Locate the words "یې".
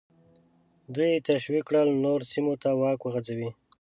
1.13-1.23